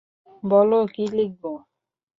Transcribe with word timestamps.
বল 0.43 0.71
কী 0.93 1.03
লিখবো? 1.11 1.51